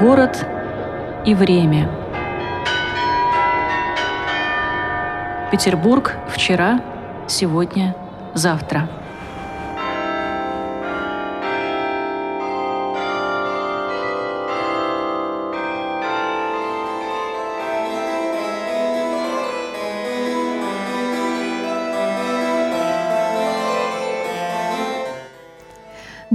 [0.00, 0.46] Город
[1.26, 1.90] и время.
[5.50, 6.80] Петербург вчера,
[7.26, 7.96] сегодня,
[8.32, 8.88] завтра.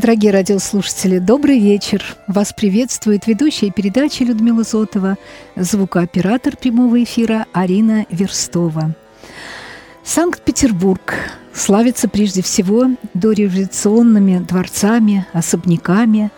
[0.03, 2.03] Дорогие радиослушатели, добрый вечер.
[2.27, 5.15] Вас приветствует ведущая передачи Людмила Зотова,
[5.55, 8.95] звукооператор прямого эфира Арина Верстова.
[10.03, 11.15] Санкт-Петербург
[11.53, 16.31] славится прежде всего дореволюционными дворцами, особняками,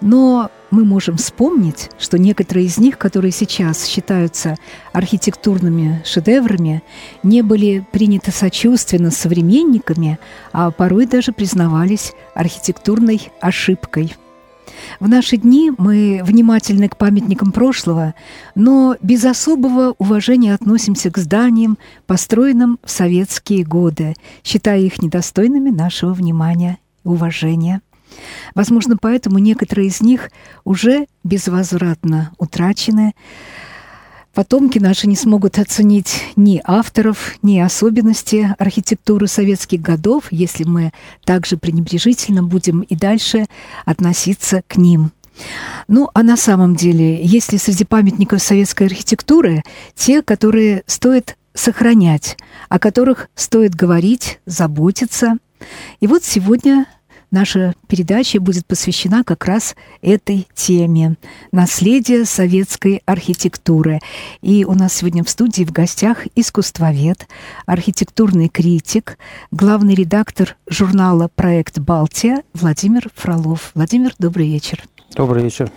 [0.00, 4.56] но мы можем вспомнить, что некоторые из них, которые сейчас считаются
[4.92, 6.82] архитектурными шедеврами,
[7.22, 10.18] не были приняты сочувственно современниками,
[10.52, 14.14] а порой даже признавались архитектурной ошибкой.
[14.98, 18.14] В наши дни мы внимательны к памятникам прошлого,
[18.54, 26.12] но без особого уважения относимся к зданиям, построенным в советские годы, считая их недостойными нашего
[26.12, 27.82] внимания и уважения–
[28.54, 30.30] Возможно, поэтому некоторые из них
[30.64, 33.14] уже безвозвратно утрачены.
[34.34, 40.92] Потомки наши не смогут оценить ни авторов, ни особенности архитектуры советских годов, если мы
[41.24, 43.46] также пренебрежительно будем и дальше
[43.84, 45.10] относиться к ним.
[45.88, 49.62] Ну, а на самом деле, если среди памятников советской архитектуры
[49.94, 52.36] те, которые стоит сохранять,
[52.68, 55.36] о которых стоит говорить, заботиться.
[56.00, 56.86] И вот сегодня
[57.30, 61.16] Наша передача будет посвящена как раз этой теме–
[61.52, 64.00] наследие советской архитектуры.
[64.42, 67.28] И у нас сегодня в студии в гостях искусствовед,
[67.66, 69.16] архитектурный критик,
[69.52, 73.70] главный редактор журнала «Проект Балтия» Владимир Фролов.
[73.74, 74.82] Владимир, добрый вечер.
[75.14, 75.70] Добрый вечер.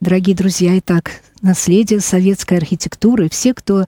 [0.00, 1.10] Дорогие друзья, итак,
[1.42, 3.28] наследие советской архитектуры.
[3.28, 3.84] Все, кто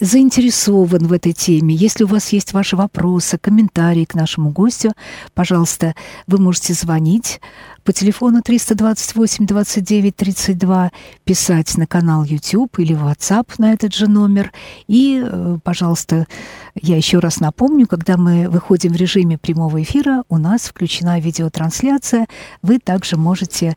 [0.00, 4.92] заинтересован в этой теме, если у вас есть ваши вопросы, комментарии к нашему гостю,
[5.34, 5.94] пожалуйста,
[6.26, 7.40] вы можете звонить
[7.82, 10.92] по телефону 328 29 32,
[11.24, 14.52] писать на канал YouTube или WhatsApp на этот же номер.
[14.86, 16.26] И, э, пожалуйста,
[16.74, 22.26] я еще раз напомню, когда мы выходим в режиме прямого эфира, у нас включена видеотрансляция.
[22.62, 23.74] Вы также можете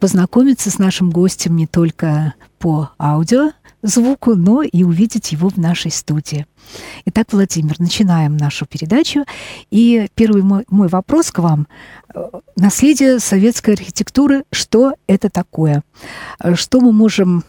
[0.00, 3.52] познакомиться с нашим гостем не только по аудио,
[3.82, 6.46] звуку, но и увидеть его в нашей студии.
[7.06, 9.24] Итак, Владимир, начинаем нашу передачу.
[9.70, 11.66] И первый мой, мой вопрос к вам.
[12.56, 15.82] Наследие советской архитектуры, что это такое?
[16.54, 17.44] Что мы можем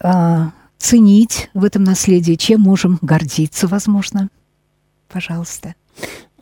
[0.00, 0.44] э,
[0.78, 2.34] ценить в этом наследии?
[2.34, 4.28] Чем можем гордиться, возможно?
[5.08, 5.74] Пожалуйста.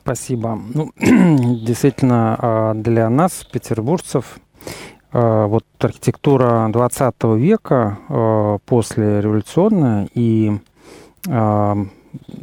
[0.02, 0.60] Спасибо.
[0.74, 0.92] Ну,
[1.64, 10.58] действительно, а, для нас, петербуржцев, Э, вот архитектура 20 века, э, после революционная и
[11.26, 11.74] э,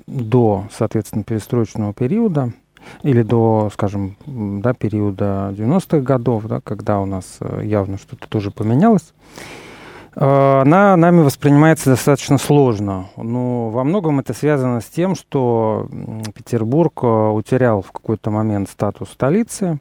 [0.07, 2.53] до, соответственно, перестроечного периода,
[3.01, 9.13] или до, скажем, да, периода 90-х годов, да, когда у нас явно что-то тоже поменялось,
[9.35, 9.62] Э,
[10.15, 13.07] она нами воспринимается достаточно сложно.
[13.17, 15.87] Но во многом это связано с тем, что
[16.35, 19.79] Петербург э, утерял в какой-то момент статус столицы,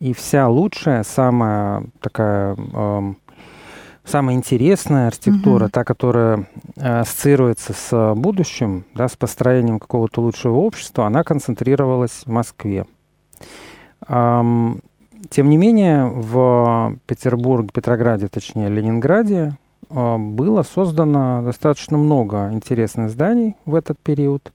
[0.00, 3.18] и вся лучшая, самая такая эм,
[4.04, 5.70] самая интересная архитектура, mm-hmm.
[5.70, 12.28] та, которая э, ассоциируется с будущим, да, с построением какого-то лучшего общества, она концентрировалась в
[12.28, 12.86] Москве.
[14.06, 19.56] Тем не менее, в Петербурге, Петрограде, точнее, Ленинграде,
[19.90, 24.52] было создано достаточно много интересных зданий в этот период,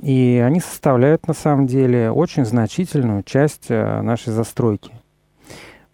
[0.00, 4.92] и они составляют на самом деле очень значительную часть э, нашей застройки.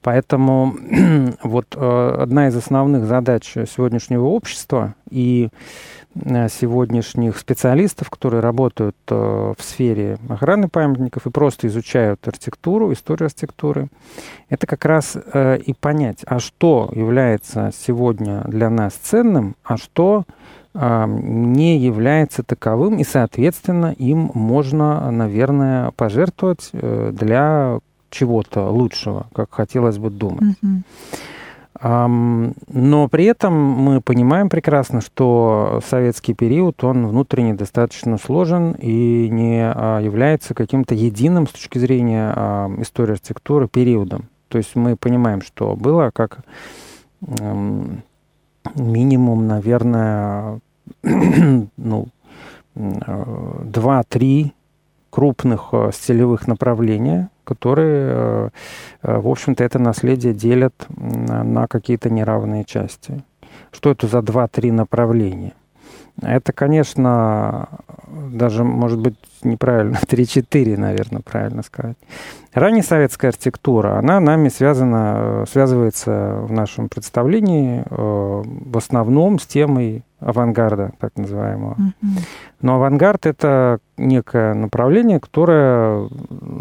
[0.03, 0.75] Поэтому
[1.43, 5.49] вот э, одна из основных задач сегодняшнего общества и
[6.51, 9.15] сегодняшних специалистов, которые работают э,
[9.57, 13.89] в сфере охраны памятников и просто изучают архитектуру, историю архитектуры,
[14.49, 20.25] это как раз э, и понять, а что является сегодня для нас ценным, а что
[20.75, 27.81] не является таковым, и, соответственно, им можно, наверное, пожертвовать для
[28.11, 30.57] чего-то лучшего, как хотелось бы думать.
[30.63, 30.83] Mm-hmm.
[31.81, 39.63] Но при этом мы понимаем прекрасно, что советский период, он внутренне достаточно сложен и не
[39.63, 42.33] а, является каким-то единым с точки зрения
[42.81, 44.29] истории архитектуры периодом.
[44.49, 46.41] То есть мы понимаем, что было как
[48.75, 50.61] минимум, наверное,
[51.77, 52.09] ну,
[52.75, 54.53] два-три
[55.11, 58.51] крупных а, стилевых направления, которые,
[59.03, 63.25] в общем-то, это наследие делят на какие-то неравные части.
[63.73, 65.55] Что это за два-три направления?
[66.21, 67.69] Это, конечно,
[68.09, 71.97] даже, может быть, неправильно, 3-4, наверное, правильно сказать.
[72.53, 80.03] Ранняя советская архитектура, она нами связана, связывается в нашем представлении э, в основном с темой
[80.21, 81.75] авангарда, так называемого.
[81.75, 82.27] Mm-hmm.
[82.63, 86.09] Но авангард— это некое направление, которое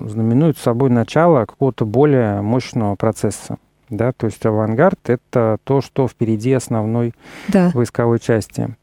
[0.05, 3.57] знаменует собой начало какого-то более мощного процесса.
[3.89, 4.11] Да?
[4.11, 7.13] То есть авангард— это то, что впереди основной
[7.47, 7.71] да.
[7.73, 8.75] войсковой части.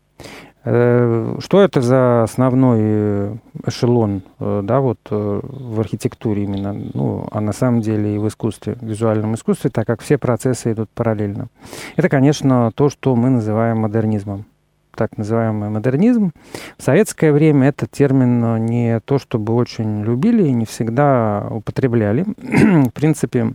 [0.66, 3.36] Э, что это за основной э,
[3.66, 8.76] эшелон, э, да, вот в архитектуре именно, ну, а на самом деле и в искусстве,
[8.80, 11.48] в визуальном искусстве, так как все процессы идут параллельно?
[11.96, 14.46] Это, конечно, то, что мы называем модернизмом
[14.96, 16.32] так называемый модернизм.
[16.78, 22.24] В советское время этот термин не то, чтобы очень любили и не всегда употребляли.
[22.88, 23.54] в принципе,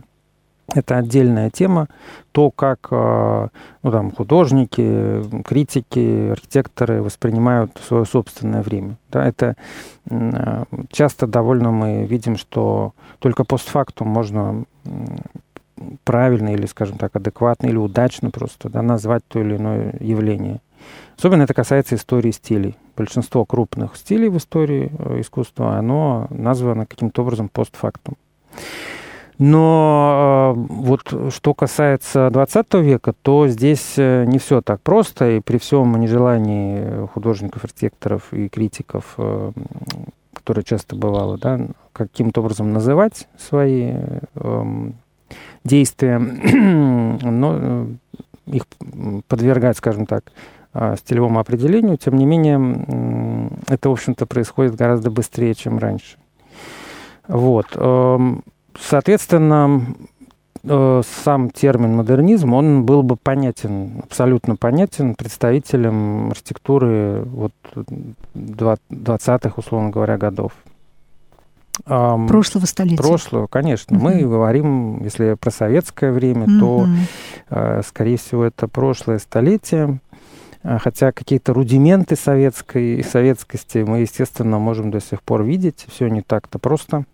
[0.74, 1.88] это отдельная тема.
[2.32, 3.48] То, как э,
[3.82, 8.96] ну, там, художники, критики, архитекторы воспринимают свое собственное время.
[9.10, 9.56] Да, это
[10.08, 14.64] э, часто довольно мы видим, что только постфактум можно
[16.04, 20.60] правильно или, скажем так, адекватно или удачно просто да, назвать то или иное явление.
[21.20, 22.78] Особенно это касается истории стилей.
[22.96, 28.14] Большинство крупных стилей в истории э, искусства, оно названо каким-то образом постфактум.
[29.36, 35.40] Но э, вот что касается 20 века, то здесь э, не все так просто, и
[35.40, 39.52] при всем нежелании художников, архитекторов и критиков, э,
[40.32, 41.60] которые часто бывало, да,
[41.92, 43.92] каким-то образом называть свои
[44.36, 44.94] эм,
[45.64, 47.88] действия, но
[48.46, 48.62] их
[49.28, 50.24] подвергать, скажем так,
[50.72, 56.16] стилевому определению, тем не менее, это, в общем-то, происходит гораздо быстрее, чем раньше.
[57.26, 57.66] Вот.
[57.74, 58.42] Эм,
[58.78, 59.82] Соответственно,
[60.62, 67.52] э, сам термин модернизм, он был бы понятен, абсолютно понятен представителям архитектуры вот
[68.34, 70.52] 20-х, условно говоря, годов.
[72.28, 72.96] Прошлого столетия.
[72.96, 73.96] Прошлого, конечно.
[73.96, 74.04] Угу.
[74.04, 76.58] Мы говорим, если про советское время, угу.
[76.60, 76.86] то,
[77.50, 80.00] э, скорее всего, это прошлое столетие.
[80.62, 85.86] А, хотя какие-то рудименты советской, советскости мы, естественно, можем до сих пор видеть.
[85.88, 87.04] Все не так-то просто.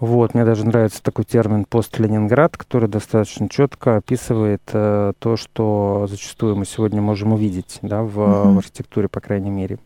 [0.00, 6.54] Вот, мне даже нравится такой термин «пост-Ленинград», который достаточно четко описывает э, то, что зачастую
[6.54, 8.54] мы сегодня можем увидеть да, в, mm-hmm.
[8.54, 9.78] в архитектуре, по крайней мере.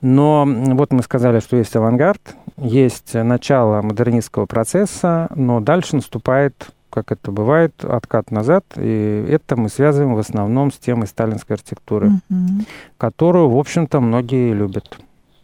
[0.00, 7.10] Но вот мы сказали, что есть авангард, есть начало модернистского процесса, но дальше наступает как
[7.10, 8.64] это бывает, откат назад.
[8.76, 12.66] И это мы связываем в основном с темой сталинской архитектуры, mm-hmm.
[12.98, 14.98] которую, в общем-то, многие любят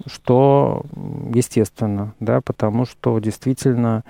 [0.06, 0.82] что
[1.34, 4.04] естественно, да, потому что действительно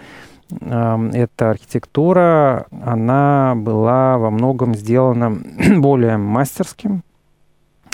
[0.50, 5.38] э, эта архитектура, она была во многом сделана
[5.78, 7.02] более мастерским,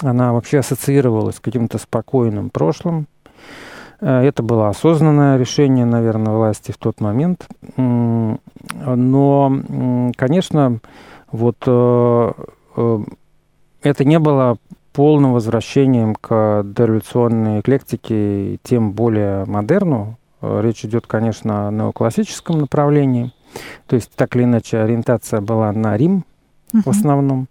[0.02, 3.06] она вообще ассоциировалась с каким-то спокойным прошлым.
[4.04, 7.48] Э, это было осознанное решение, наверное, власти в тот момент.
[7.76, 9.62] Но,
[10.16, 10.78] конечно,
[11.32, 12.32] вот э,
[12.76, 12.98] э,
[13.82, 14.58] это не было
[14.92, 20.18] полным возвращением к дореволюционной эклектике, тем более модерну.
[20.40, 23.32] Речь идет, конечно, о неоклассическом направлении.
[23.86, 26.24] То есть, так или иначе, ориентация была на Рим
[26.72, 26.82] uh-huh.
[26.84, 27.48] в основном.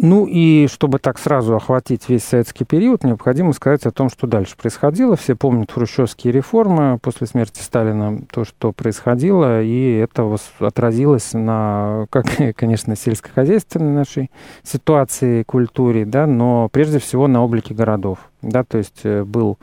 [0.00, 4.56] Ну и чтобы так сразу охватить весь советский период, необходимо сказать о том, что дальше
[4.56, 5.16] происходило.
[5.16, 12.26] Все помнят хрущевские реформы после смерти Сталина, то, что происходило, и это отразилось на, как,
[12.56, 14.30] конечно, сельскохозяйственной нашей
[14.62, 18.18] ситуации, культуре, да, но прежде всего на облике городов.
[18.40, 19.58] Да, то есть э, был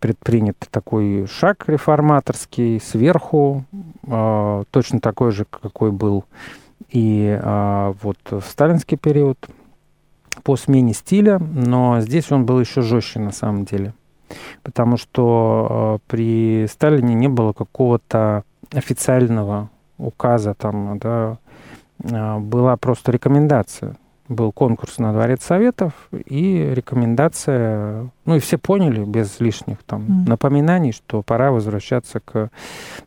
[0.00, 3.64] предпринят такой шаг реформаторский сверху,
[4.06, 6.24] э, точно такой же, какой был
[6.90, 9.38] и а, вот в сталинский период
[10.42, 13.94] по смене стиля, но здесь он был еще жестче на самом деле,
[14.62, 21.38] потому что а, при Сталине не было какого-то официального указа там, да,
[22.12, 23.96] а, была просто рекомендация.
[24.28, 30.28] Был конкурс на Дворец Советов и рекомендация, ну и все поняли без лишних там mm.
[30.28, 32.50] напоминаний, что пора возвращаться к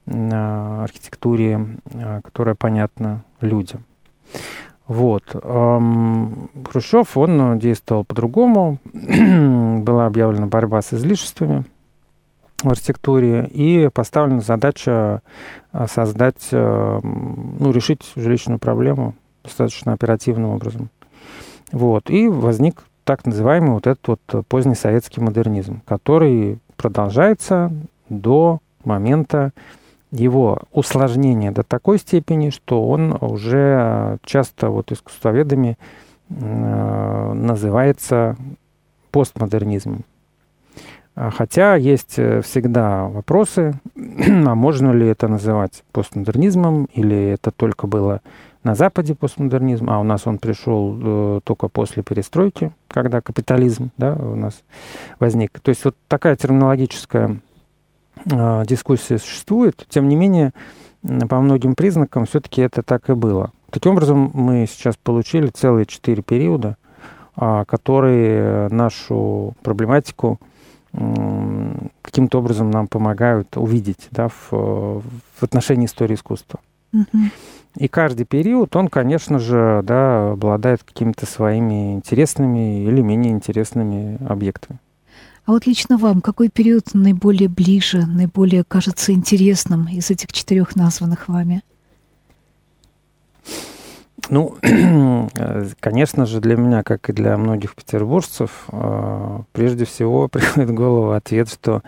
[0.07, 1.59] а, архитектуре,
[1.93, 3.84] а, которая понятна людям.
[4.88, 5.24] Вот.
[5.31, 8.79] Хрущев, он действовал по-другому.
[8.93, 11.65] Была объявлена борьба с излишествами
[12.63, 15.22] в архитектуре и поставлена задача
[15.72, 20.89] а, создать, ну, решить жилищную проблему достаточно оперативным образом.
[21.72, 22.10] Вот.
[22.10, 27.72] И возник так называемый вот этот вот поздний советский модернизм, который продолжается
[28.10, 29.51] до момента
[30.12, 35.78] его усложнения до такой степени, что он уже часто вот искусствоведами
[36.30, 38.36] э, называется
[39.12, 40.04] постмодернизмом.
[41.16, 47.88] А хотя есть э, всегда вопросы, а можно ли это называть постмодернизмом, или это только
[47.88, 48.22] было
[48.63, 54.13] на Западе постмодернизм, а у нас он пришел э, только после перестройки, когда капитализм да,
[54.13, 54.63] у нас
[55.20, 55.60] возник.
[55.60, 57.39] То есть вот такая терминологическая
[58.26, 59.86] дискуссия существует.
[59.90, 60.54] Тем не менее,
[61.02, 63.52] по многим признакам все-таки это так и было.
[63.72, 66.78] Таким образом, мы сейчас получили целые четыре периода,
[67.38, 70.40] э, которые нашу проблематику
[72.02, 76.60] каким-то образом нам помогают увидеть да, в, в отношении истории искусства.
[77.76, 84.80] И каждый период, он, конечно же, да, обладает какими-то своими интересными или менее интересными объектами.
[85.50, 91.27] А вот лично вам какой период наиболее ближе, наиболее кажется интересным из этих четырех названных
[91.27, 91.63] вами?
[94.29, 94.56] Ну,
[95.79, 101.13] конечно же, для меня, как и для многих петербуржцев, э, прежде всего приходит в голову
[101.13, 101.82] ответ, что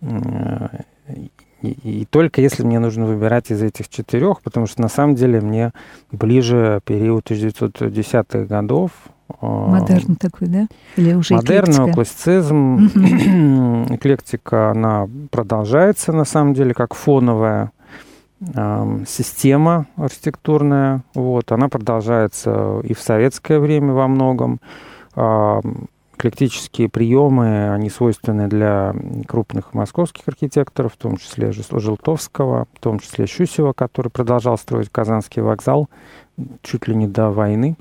[0.00, 1.30] и,
[1.60, 5.72] и только если мне нужно выбирать из этих четырех, потому что на самом деле мне
[6.10, 8.92] ближе период 1910-х годов.
[9.28, 10.66] Э, Модерн такой, да?
[10.96, 12.86] Или уже Модерн, классицизм,
[13.94, 17.72] эклектика, она продолжается на самом деле как фоновая
[19.06, 21.02] система архитектурная.
[21.14, 24.60] Вот, она продолжается и в советское время во многом.
[26.16, 28.94] Эклектические приемы, они свойственны для
[29.26, 35.42] крупных московских архитекторов, в том числе Желтовского, в том числе Щусева, который продолжал строить Казанский
[35.42, 35.88] вокзал
[36.62, 37.76] чуть ли не до войны.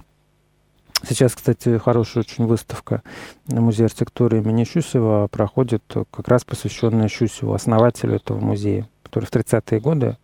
[1.08, 3.02] Сейчас, кстати, хорошая очень выставка
[3.48, 9.32] на Музее архитектуры имени Щусева проходит, как раз посвященная Щусеву, основателю этого музея, который в
[9.32, 10.18] 30-е годы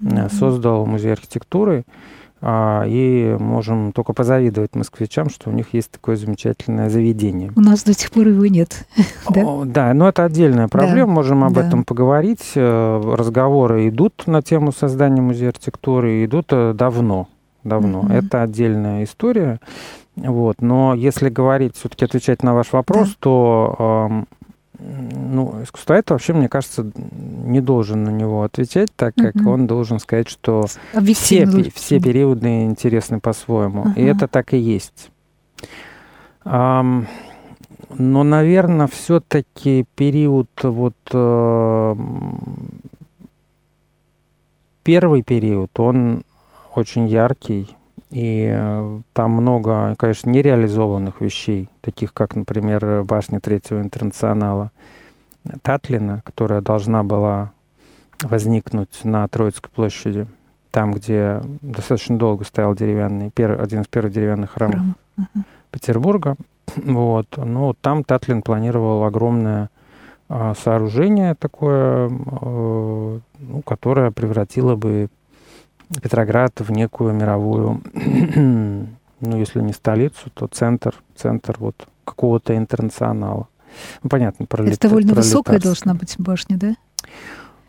[0.00, 0.34] mm-hmm.
[0.34, 1.84] создал музей архитектуры.
[2.44, 7.52] А, и можем только позавидовать москвичам, что у них есть такое замечательное заведение.
[7.54, 8.84] У нас до сих пор его нет.
[9.30, 9.62] да?
[9.64, 11.12] да, но это отдельная проблема, да.
[11.12, 11.64] можем об да.
[11.64, 12.50] этом поговорить.
[12.56, 17.28] Э, разговоры идут на тему создания музея архитектуры, идут э, давно.
[17.62, 18.00] Давно.
[18.00, 18.26] Mm-hmm.
[18.26, 19.60] Это отдельная история.
[20.16, 20.60] Вот.
[20.60, 23.14] Но если говорить, все-таки отвечать на ваш вопрос, да.
[23.20, 24.26] то
[24.78, 29.50] ну, искусствовед вообще, мне кажется, не должен на него отвечать, так как угу.
[29.50, 30.66] он должен сказать, что
[31.14, 33.82] все, все периоды интересны по-своему.
[33.82, 33.92] Угу.
[33.96, 35.10] И это так и есть.
[36.44, 37.06] Um,
[37.98, 41.96] но, наверное, все-таки период вот э,
[44.82, 46.24] первый период, он
[46.74, 47.76] очень яркий,
[48.12, 54.70] и э, там много, конечно, нереализованных вещей, таких как, например, башня Третьего интернационала
[55.62, 57.52] Татлина, которая должна была
[58.22, 60.26] возникнуть на Троицкой площади,
[60.70, 64.80] там, где достаточно долго стоял деревянный, один из первых деревянных храмов
[65.16, 65.44] Храм.
[65.70, 66.36] Петербурга.
[66.76, 67.26] Вот.
[67.36, 69.70] Но там Татлин планировал огромное
[70.28, 75.08] а, сооружение такое, а, ну, которое превратило бы
[76.00, 77.82] Петроград в некую мировую,
[79.20, 83.48] ну, если не столицу, то центр, центр вот какого-то интернационала.
[84.02, 84.74] Ну, понятно, пролет...
[84.74, 86.74] Это довольно высокая должна быть башня, да?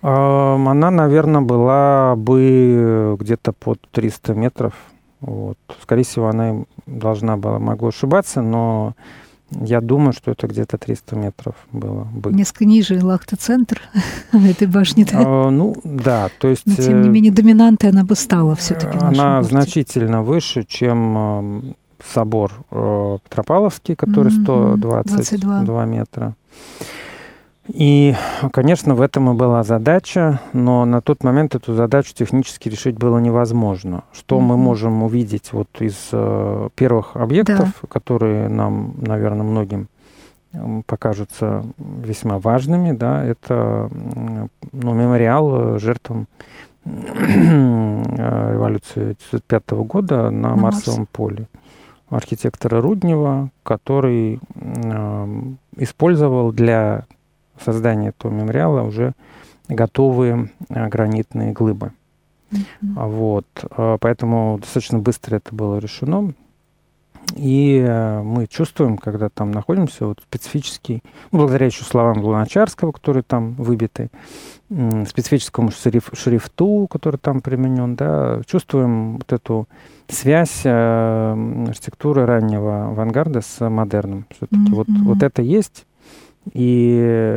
[0.01, 4.73] Она, наверное, была бы где-то под 300 метров.
[5.21, 5.57] Вот.
[5.81, 8.95] Скорее всего, она должна была, могу ошибаться, но
[9.61, 12.33] я думаю, что это где-то 300 метров было бы.
[12.33, 13.81] Несколько ниже Лахта-центр
[14.33, 15.19] этой башни, да?
[15.19, 16.63] А, ну, да, то есть...
[16.65, 18.97] Но, тем не э, менее, доминантой она бы стала все-таки.
[18.99, 21.75] Она значительно выше, чем
[22.13, 24.43] собор э, Петропавловский, который mm-hmm.
[24.43, 26.35] 122 метра.
[27.67, 28.13] И,
[28.51, 33.19] конечно, в этом и была задача, но на тот момент эту задачу технически решить было
[33.19, 34.03] невозможно.
[34.11, 34.41] Что mm-hmm.
[34.41, 37.87] мы можем увидеть вот из э, первых объектов, да.
[37.87, 39.87] которые нам, наверное, многим
[40.85, 43.89] покажутся весьма важными, да, это
[44.71, 46.27] ну, мемориал жертвам
[48.51, 51.09] революции 1905 года на, на Марсовом Марс.
[51.11, 51.47] поле
[52.09, 55.27] архитектора Руднева, который э,
[55.77, 57.05] использовал для
[57.59, 59.13] создания этого мемориала уже
[59.67, 61.91] готовые э, гранитные глыбы.
[62.51, 63.07] Mm-hmm.
[63.07, 66.33] Вот, э, поэтому достаточно быстро это было решено.
[67.35, 73.23] И э, мы чувствуем, когда там находимся, вот специфический, ну, благодаря еще словам Луначарского, которые
[73.23, 74.09] там выбиты,
[74.69, 79.67] специфическому шриф, шрифту, который там применен, да, чувствуем вот эту
[80.07, 84.25] связь э, архитектуры раннего авангарда с модерном.
[84.29, 84.75] Все-таки mm-hmm.
[84.75, 85.85] вот, вот это есть.
[86.51, 86.89] И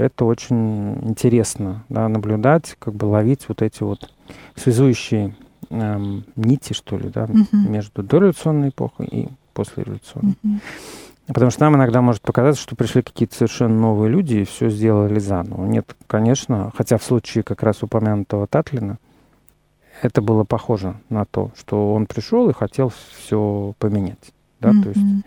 [0.03, 4.13] это очень интересно, да, наблюдать, как бы ловить вот эти вот
[4.57, 5.37] связующие
[5.71, 7.69] эм, нити, что ли, да, uh-huh.
[7.69, 10.35] между дореволюционной эпохой и послереволюционной.
[10.43, 10.61] Uh-huh.
[11.29, 15.19] Потому что нам иногда может показаться, что пришли какие-то совершенно новые люди и все сделали
[15.19, 15.67] заново.
[15.67, 18.99] Нет, конечно, хотя в случае как раз упомянутого Татлина
[20.03, 24.33] это было похоже на то, что он пришел и хотел все поменять.
[24.61, 24.71] Да?
[24.71, 24.83] Mm-hmm.
[24.83, 25.25] То есть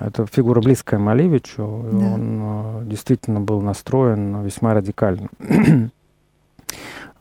[0.00, 1.96] это фигура близкая Малевичу, да.
[1.98, 5.28] он э, действительно был настроен весьма радикально.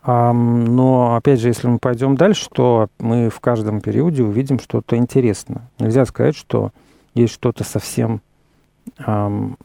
[0.06, 5.70] Но, опять же, если мы пойдем дальше, то мы в каждом периоде увидим что-то интересное.
[5.80, 6.72] Нельзя сказать, что
[7.14, 8.22] есть что-то совсем
[8.98, 9.58] эм,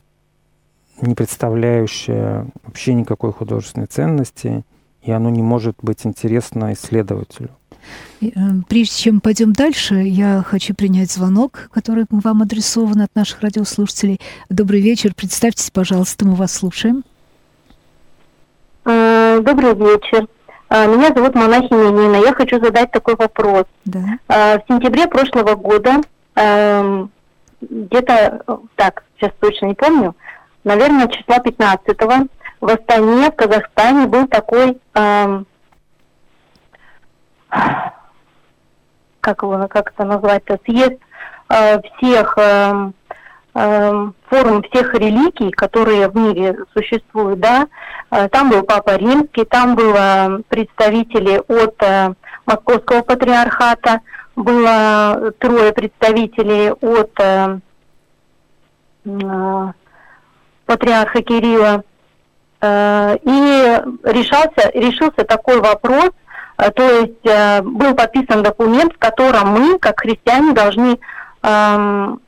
[1.00, 4.64] не представляющее вообще никакой художественной ценности,
[5.02, 7.50] и оно не может быть интересно исследователю.
[8.20, 8.26] Э,
[8.68, 14.20] прежде чем пойдем дальше, я хочу принять звонок, который вам адресован от наших радиослушателей.
[14.48, 15.14] Добрый вечер.
[15.14, 17.04] Представьтесь, пожалуйста, мы вас слушаем.
[18.84, 20.26] Э, добрый вечер.
[20.70, 22.16] Э, меня зовут монахиня Нина.
[22.16, 23.64] Я хочу задать такой вопрос.
[23.84, 24.18] Да.
[24.28, 26.00] В сентябре прошлого года
[26.34, 27.10] эм,
[27.60, 30.14] где-то, так, сейчас точно не помню,
[30.64, 32.28] наверное, числа 15-го
[32.60, 35.46] в Астане, в Казахстане был такой, эм,
[39.20, 40.98] как его, как это назвать-то, съезд
[41.48, 42.90] э, всех, э,
[43.54, 47.68] э, форум всех религий, которые в мире существуют, да,
[48.10, 52.14] э, там был Папа Римский, там было представители от э,
[52.46, 54.00] Московского патриархата,
[54.36, 57.58] было трое представителей от э,
[59.04, 59.72] э,
[60.64, 61.82] патриарха Кирилла.
[62.60, 66.27] Э, и решался, решился такой вопрос, э,
[66.58, 70.98] то есть э, был подписан документ, в котором мы, как христиане, должны
[71.42, 72.20] эм,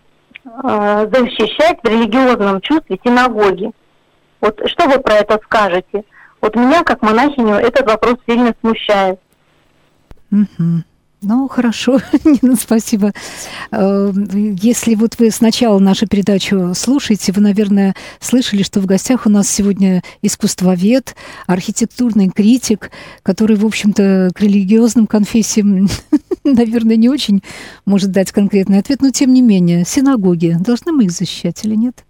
[0.44, 3.72] э, защищать в религиозном чувстве синагоги.
[4.40, 6.04] Вот что вы про это скажете?
[6.40, 9.19] Вот меня, как монахиню, этот вопрос сильно смущает.
[10.32, 10.84] Mm-hmm.
[11.23, 13.13] Ну, хорошо, Нина, спасибо.
[13.71, 14.11] Э,
[14.63, 19.49] если вот вы сначала нашу передачу слушаете, вы, наверное, слышали, что в гостях у нас
[19.49, 21.15] сегодня искусствовед,
[21.47, 22.91] архитектурный критик,
[23.23, 25.89] который, в общем-то, к религиозным конфессиям,
[26.45, 27.43] наверное, не очень
[27.85, 32.02] может дать конкретный ответ, но тем не менее, синагоги, должны мы их защищать или нет?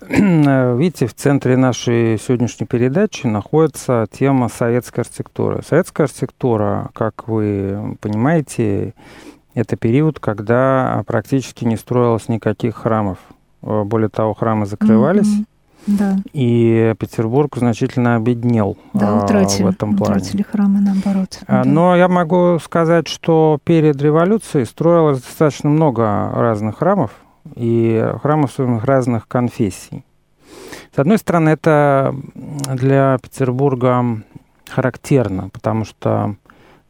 [0.00, 5.62] Видите, в центре нашей сегодняшней передачи находится тема советской архитектуры.
[5.66, 8.94] Советская архитектура, как вы понимаете,
[9.54, 13.18] это период, когда практически не строилось никаких храмов.
[13.62, 15.28] Более того, храмы закрывались.
[15.28, 15.46] Mm-hmm.
[15.86, 16.16] Да.
[16.32, 20.16] И Петербург значительно обеднел да, утратили, в этом плане.
[20.16, 21.40] Утратили храмы, наоборот.
[21.46, 21.70] А, да.
[21.70, 27.10] Но я могу сказать, что перед революцией строилось достаточно много разных храмов,
[27.54, 30.04] и храмов разных конфессий.
[30.94, 34.22] С одной стороны, это для Петербурга
[34.68, 36.36] характерно, потому что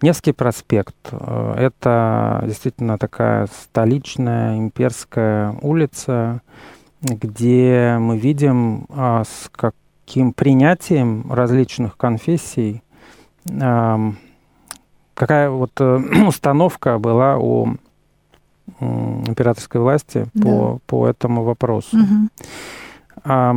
[0.02, 6.42] Невский проспект э,– это действительно такая столичная имперская улица,
[7.00, 12.82] где мы видим, а, с каким принятием различных конфессий,
[15.14, 17.76] какая вот э, установка была у
[18.80, 20.42] императорской власти да.
[20.42, 21.96] по, по этому вопросу.
[21.96, 22.28] Угу.
[23.24, 23.54] А,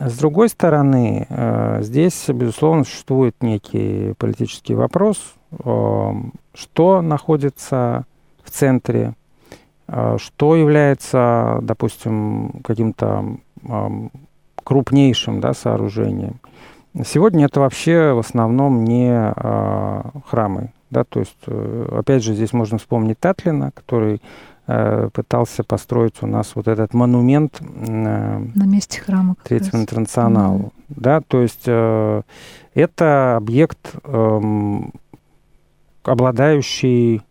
[0.00, 5.34] с другой стороны, э, здесь, безусловно, существует некий политический вопрос,
[6.54, 8.04] что находится
[8.44, 9.14] в центре,
[9.88, 13.38] э, что является, допустим, каким-то
[14.62, 16.40] крупнейшим да, сооружением.
[17.04, 20.72] Сегодня это вообще в основном не а, храмы.
[20.90, 24.22] Да, то есть, э, опять же, здесь можно вспомнить Татлина, который
[25.14, 30.58] пытался построить у нас вот этот монумент э, на месте храма Третьего интернационала.
[30.58, 30.72] Mm.
[30.88, 32.22] Да, то есть э,
[32.74, 34.80] это объект, э,
[36.02, 37.22] обладающий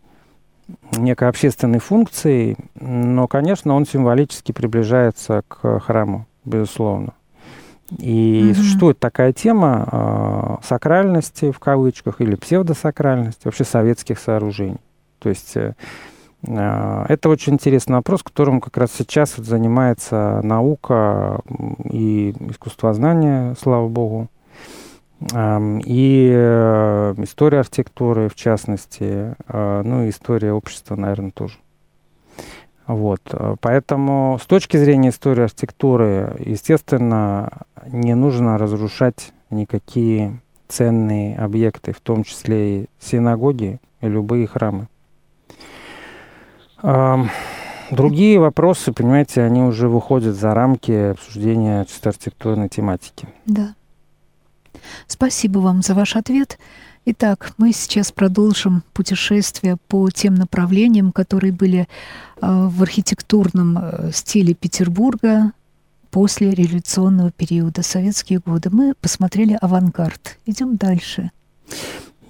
[0.96, 7.14] некой общественной функцией, но, конечно, он символически приближается к храму, безусловно.
[7.96, 8.54] И mm-hmm.
[8.54, 14.80] существует такая тема э, сакральности в кавычках или псевдосакральности вообще советских сооружений.
[15.20, 15.74] То есть э, э,
[16.42, 21.40] это очень интересный вопрос, которым как раз сейчас вот занимается наука
[21.84, 24.28] и искусствознание, слава богу,
[25.32, 31.58] э, и э, история архитектуры в частности, э, ну и история общества, наверное, тоже.
[32.88, 33.20] Вот.
[33.32, 37.50] Э, поэтому с точки зрения истории архитектуры, естественно,
[37.86, 44.88] не нужно разрушать никакие ценные объекты, в том числе и синагоги и любые храмы.
[47.90, 53.28] Другие вопросы, понимаете, они уже выходят за рамки обсуждения чисто архитектурной тематики.
[53.46, 53.74] Да.
[55.06, 56.58] Спасибо вам за ваш ответ.
[57.10, 61.86] Итак, мы сейчас продолжим путешествие по тем направлениям, которые были э,
[62.40, 65.52] в архитектурном э, стиле Петербурга
[66.10, 68.68] после революционного периода, советские годы.
[68.70, 70.38] Мы посмотрели авангард.
[70.44, 71.30] Идем дальше.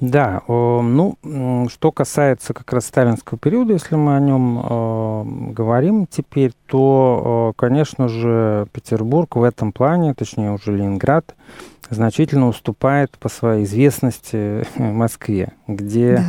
[0.01, 1.17] Да, ну,
[1.71, 8.69] что касается как раз сталинского периода, если мы о нем говорим теперь, то, конечно же,
[8.73, 11.35] Петербург в этом плане, точнее уже Ленинград,
[11.91, 16.23] значительно уступает по своей известности Москве, где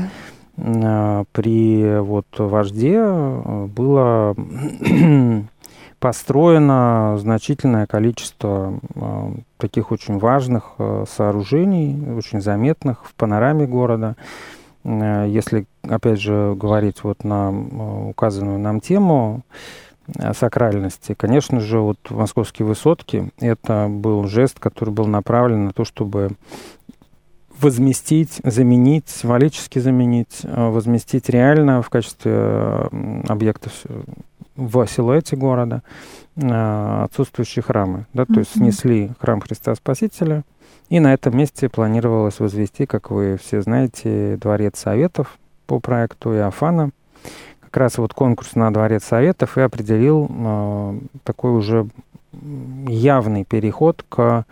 [0.56, 1.26] да.
[1.32, 4.36] при вот вожде было
[6.00, 14.16] построено значительное количество э, таких очень важных э, сооружений, очень заметных в панораме города.
[14.84, 19.42] Э, если, опять же, говорить вот на указанную нам тему
[20.36, 26.32] сакральности, конечно же, вот московские высотки– это был жест, который был направлен на то, чтобы
[27.62, 32.90] возместить, заменить, символически заменить, возместить реально в качестве
[33.28, 33.74] объектов
[34.60, 35.82] в силуэте города
[36.36, 38.06] э, отсутствующие храмы.
[38.14, 40.44] Да, то есть снесли храм Христа Спасителя,
[40.90, 46.92] и на этом месте планировалось возвести, как вы все знаете, Дворец Советов по проекту Иофана.
[47.62, 51.88] Как раз вот конкурс на Дворец Советов и определил э, такой уже
[52.88, 54.46] явный переход к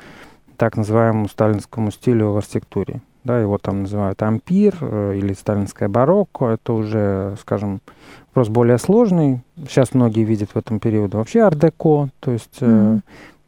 [0.57, 3.01] так называемому сталинскому стилю в архитектуре.
[3.23, 6.45] Да, его там называют ампир э, или сталинское барокко.
[6.45, 7.81] Это уже, скажем,
[8.27, 9.41] вопрос более сложный.
[9.67, 13.01] Сейчас многие видят в этом периоде вообще ар-деко, то есть mm-hmm.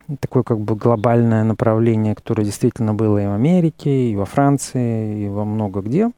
[0.10, 5.26] э, такое как бы глобальное направление, которое действительно было и в Америке, и во Франции,
[5.26, 6.12] и во много где.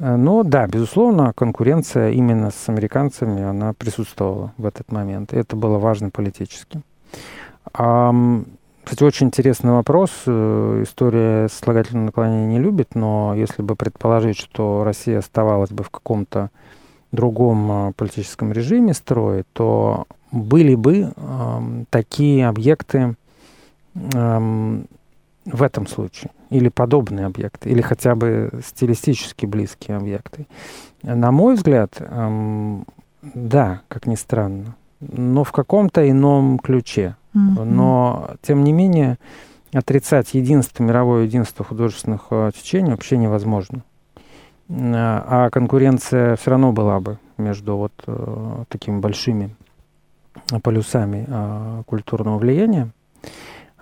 [0.00, 5.32] Э, но да, безусловно, конкуренция именно с американцами, она присутствовала в этот момент.
[5.32, 6.82] Это было важно политически.
[8.84, 10.10] Кстати, очень интересный вопрос.
[10.26, 15.90] Э, история слагательного наклонения не любит, но если бы предположить, что Россия оставалась бы в
[15.90, 16.50] каком-то
[17.10, 23.16] другом э, политическом режиме строя, то были бы э, такие объекты
[23.94, 24.82] э,
[25.46, 30.46] в этом случае, или подобные объекты, или хотя бы стилистически близкие объекты.
[31.02, 32.78] На мой взгляд, э,
[33.22, 37.16] да, как ни странно, но в каком-то ином ключе.
[37.34, 39.18] Но, тем не менее,
[39.72, 43.82] отрицать единство, мировое единство художественных э, течений вообще невозможно.
[44.68, 49.54] А конкуренция все равно была бы между вот э, такими большими
[50.62, 52.90] полюсами э, культурного влияния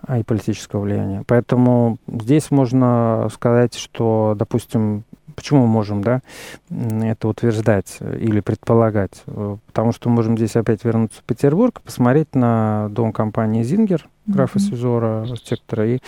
[0.02, 1.22] а, и политического влияния.
[1.26, 6.22] Поэтому здесь можно сказать, что, допустим, Почему можем да,
[6.70, 9.22] это утверждать или предполагать?
[9.66, 14.58] Потому что мы можем здесь опять вернуться в Петербург, посмотреть на дом компании «Зингер», графа
[14.58, 14.70] mm-hmm.
[14.70, 15.98] Сизора, архитектора, и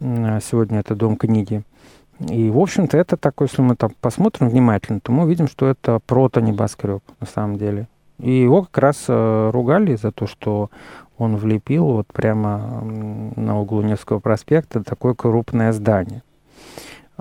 [0.00, 1.62] сегодня это дом книги.
[2.28, 6.00] И, в общем-то, это такой, если мы там посмотрим внимательно, то мы увидим, что это
[6.06, 7.88] прото-небоскреб на самом деле.
[8.18, 10.70] И его как раз э, ругали за то, что
[11.16, 12.82] он влепил вот прямо
[13.36, 16.22] на углу Невского проспекта такое крупное здание.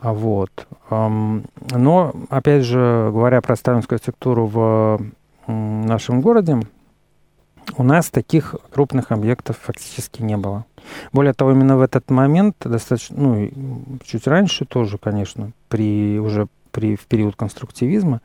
[0.01, 0.67] А вот.
[0.89, 4.99] Но, опять же, говоря про сталинскую архитектуру в
[5.47, 6.59] нашем городе,
[7.77, 10.65] у нас таких крупных объектов фактически не было.
[11.12, 13.49] Более того, именно в этот момент, достаточно, ну,
[14.03, 18.21] чуть раньше тоже, конечно, при, уже при, в период конструктивизма,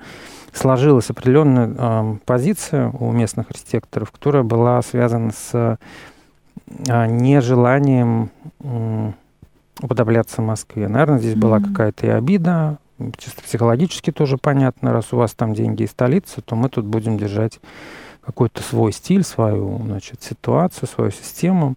[0.53, 9.13] сложилась определенная э, позиция у местных архитекторов, которая была связана с э, нежеланием э,
[9.81, 10.89] уподобляться Москве.
[10.89, 11.39] Наверное, здесь mm-hmm.
[11.39, 12.79] была какая-то и обида,
[13.19, 17.19] чисто психологически тоже понятно, раз у вас там деньги и столица, то мы тут будем
[17.19, 17.61] держать
[18.25, 21.75] какой-то свой стиль, свою значит, ситуацию, свою систему.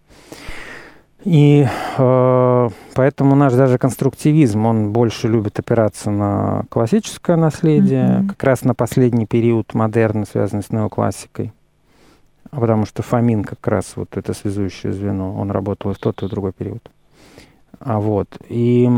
[1.24, 1.66] И
[1.98, 8.28] э, поэтому наш даже конструктивизм, он больше любит опираться на классическое наследие, mm-hmm.
[8.28, 11.52] как раз на последний период модерна, связанный с неоклассикой.
[12.50, 16.26] Потому что Фомин как раз вот это связующее звено, он работал и в тот, и
[16.26, 16.88] в другой период.
[17.80, 18.28] А вот.
[18.48, 18.88] И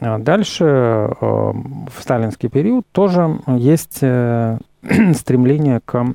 [0.00, 4.58] дальше э, в сталинский период тоже есть э,
[5.14, 6.14] стремление к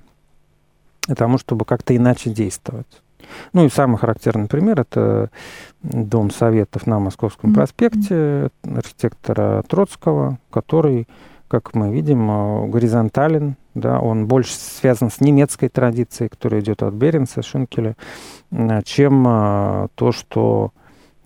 [1.15, 3.01] тому, чтобы как-то иначе действовать.
[3.53, 5.29] Ну и самый характерный пример– это
[5.83, 11.07] Дом Советов на Московском проспекте архитектора Троцкого, который,
[11.47, 16.95] как мы видим, э, горизонтален, да, он больше связан с немецкой традицией, которая идет от
[16.95, 17.95] Беренса, Шинкеля,
[18.85, 19.23] чем
[19.93, 20.71] то, что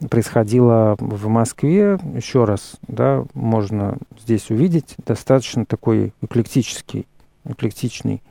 [0.10, 7.08] происходило в Москве, еще раз, да, можно здесь увидеть достаточно такой эклектический,
[7.46, 8.22] эклектичный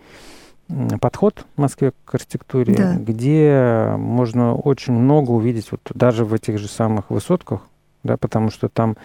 [1.01, 2.95] подход в Москве к архитектуре, да.
[2.95, 7.63] где можно очень много увидеть вот даже в этих же самых высотках,
[8.05, 8.97] да, потому что там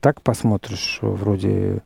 [0.00, 1.82] так посмотришь, вроде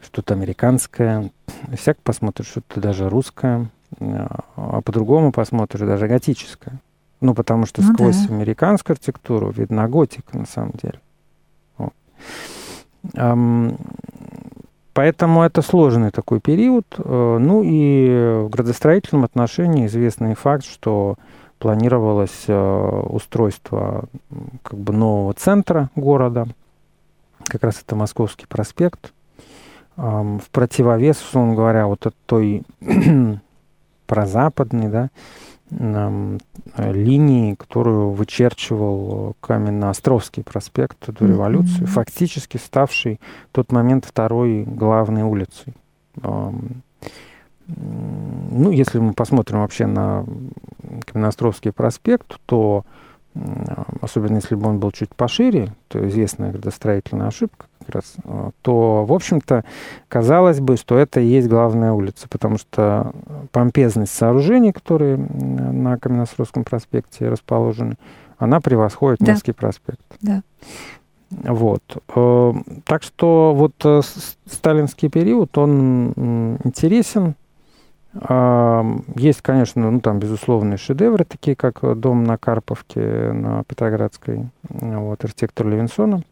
[0.00, 1.30] что-то американское,
[1.76, 3.68] всяк посмотришь что-то даже русское,
[3.98, 6.80] а по-другому посмотришь даже готическое.
[7.20, 8.34] Ну, потому что ну, сквозь да.
[8.34, 11.00] американскую архитектуру видна готика, на самом деле.
[11.76, 11.92] Вот.
[14.92, 16.86] Поэтому это сложный такой период.
[16.98, 21.16] Э, ну и в градостроительном отношении известный факт, что
[21.58, 24.04] планировалось э, устройство
[24.62, 26.48] как бы нового центра города.
[27.44, 29.12] Как раз это Московский проспект.
[29.96, 32.62] В противовес, условно говоря, вот от той
[34.06, 35.10] прозападной, да,
[35.70, 41.86] линии, которую вычерчивал Каменно-Островский проспект до революции, mm-hmm.
[41.86, 45.74] фактически ставший в тот момент второй главной улицей.
[47.76, 50.24] Ну, если мы посмотрим вообще на
[51.06, 52.84] Каменноостровский проспект, то
[54.00, 59.04] особенно если бы он был чуть пошире, то известная градостроительная ошибка как раз, а, то,
[59.04, 59.64] в общем-то,
[60.08, 63.12] казалось бы, что это и есть главная улица, потому что
[63.52, 67.96] помпезность сооружений, которые на Каменноостровском проспекте расположены,
[68.38, 69.32] она превосходит да.
[69.32, 70.00] Невский проспект.
[70.20, 70.42] Да.
[71.30, 71.82] Вот.
[72.14, 72.52] Э,
[72.84, 74.00] так что вот э,
[74.46, 77.34] сталинский период, он интересен,
[78.12, 85.68] есть, конечно, ну, там, безусловные шедевры, такие как дом на Карповке на Петроградской, вот, архитектор
[85.68, 86.24] Левинсона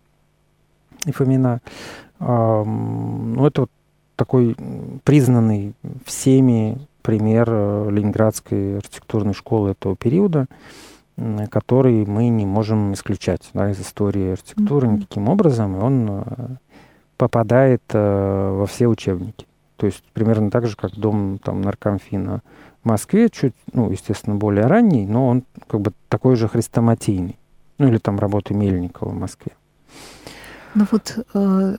[1.05, 1.61] и Фомина.
[2.19, 3.71] Ну, это вот
[4.17, 4.57] такой
[5.05, 10.47] признанный всеми пример э, ленинградской архитектурной школы этого периода,
[11.51, 14.97] который мы не можем исключать да, из истории архитектуры mm-hmm.
[14.97, 16.23] никаким образом, и он э,
[17.17, 19.48] попадает э, во все учебники.
[19.79, 22.43] То есть примерно так же, как дом там, наркомфина
[22.83, 27.39] в Москве, чуть, ну, естественно, более ранний, но он как бы такой же хрестоматийный.
[27.79, 29.53] Ну, или там работы Мельникова в Москве.
[30.75, 31.77] Ну вот э,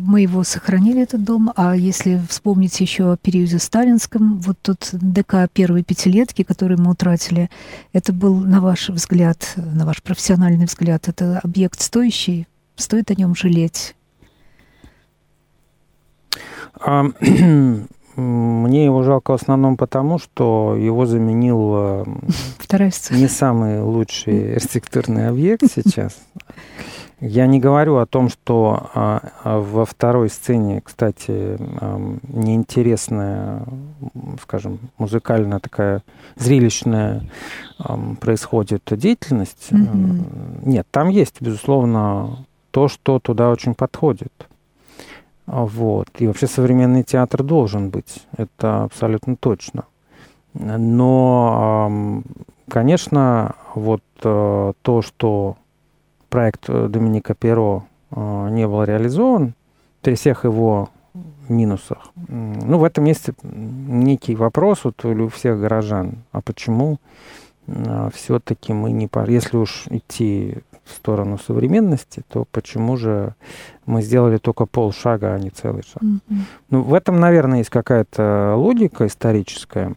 [0.00, 5.48] мы его сохранили, этот дом, а если вспомнить еще о периоде сталинском, вот тот ДК
[5.52, 7.50] первой пятилетки, который мы утратили,
[7.92, 12.48] это был, на ваш взгляд, на ваш профессиональный взгляд, это объект стоящий?
[12.76, 13.94] Стоит о нем жалеть?
[16.84, 17.04] А,
[18.16, 22.04] мне его жалко в основном потому, что его заменил
[23.10, 26.16] не самый лучший архитектурный объект сейчас.
[27.24, 31.56] Я не говорю о том, что а, а во второй сцене, кстати,
[32.28, 33.62] неинтересная,
[34.42, 36.02] скажем, музыкальная такая
[36.34, 37.22] зрелищная
[38.20, 39.68] происходит деятельность.
[39.70, 40.62] Mm-hmm.
[40.68, 44.48] Нет, там есть, безусловно, то, что туда очень подходит.
[45.52, 46.08] Вот.
[46.18, 49.84] И вообще современный театр должен быть, это абсолютно точно.
[50.54, 52.22] Но,
[52.68, 55.56] конечно, вот э, то, что
[56.30, 59.54] проект Доминика Перо э, не был реализован,
[60.00, 60.88] при всех его
[61.50, 66.14] минусах, ну, в этом есть некий вопрос вот у всех горожан.
[66.32, 66.98] А почему
[67.66, 69.10] э, все-таки мы не...
[69.26, 73.34] Если уж идти в сторону современности, то почему же
[73.86, 76.02] мы сделали только полшага, а не целый шаг?
[76.02, 76.40] Mm-hmm.
[76.70, 79.94] Ну, в этом, наверное, есть какая-то логика историческая,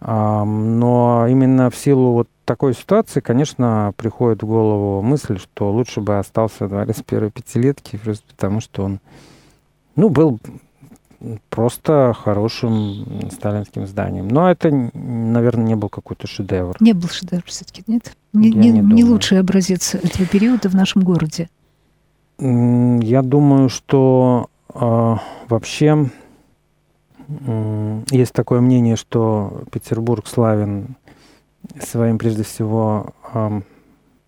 [0.00, 6.18] но именно в силу вот такой ситуации, конечно, приходит в голову мысль, что лучше бы
[6.18, 9.00] остался дворец первой пятилетки, просто потому что он,
[9.94, 10.40] ну, был
[11.48, 14.28] просто хорошим сталинским зданием.
[14.28, 16.76] Но это, наверное, не был какой-то шедевр.
[16.80, 18.16] Не был шедевр все-таки, нет?
[18.32, 21.48] Не, не, не, не лучший образец этого периода в нашем городе.
[22.38, 25.16] Я думаю, что э,
[25.48, 26.10] вообще
[27.28, 30.96] э, есть такое мнение, что Петербург славен
[31.80, 33.60] своим, прежде всего, э,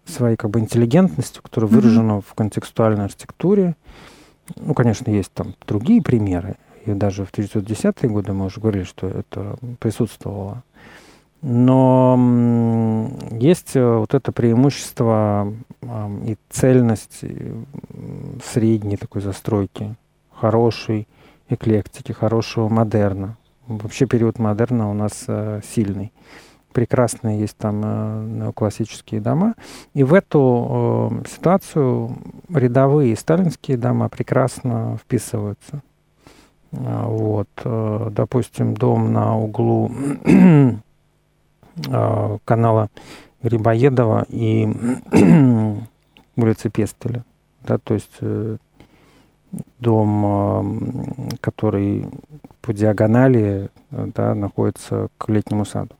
[0.05, 2.25] своей как бы интеллигентностью, которая выражена mm-hmm.
[2.29, 3.77] в контекстуальной архитектуре.
[4.57, 9.09] Ну, конечно, есть там другие примеры и даже в 1910-е годы мы уже говорили, что
[9.09, 10.63] это присутствовало.
[11.43, 15.53] Но есть э, вот это преимущество
[16.25, 17.25] и цельность
[18.45, 19.97] средней такой застройки,
[20.33, 21.09] хорошей
[21.49, 23.37] эклектики, хорошего модерна.
[23.67, 26.13] Вообще период модерна у нас э, сильный.
[26.73, 29.55] Прекрасные есть там э, неоклассические дома.
[29.95, 32.17] И в эту ситуацию
[32.51, 35.83] рядовые сталинские дома прекрасно вписываются.
[36.75, 39.91] А, вот, э, допустим, дом на углу
[41.89, 42.89] а, канала
[43.43, 44.69] Грибоедова и
[46.37, 47.25] улицы Пестеля.
[47.63, 48.57] Да, то есть э,
[49.79, 52.09] дом, который
[52.63, 55.95] по диагонали да, находится к летнему саду.